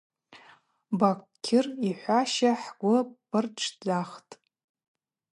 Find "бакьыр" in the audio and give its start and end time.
0.99-1.65